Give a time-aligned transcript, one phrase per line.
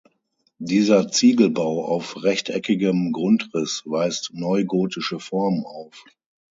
[0.57, 6.05] Dieser Ziegelbau auf rechteckigem Grundriss weist neugotische Formen auf.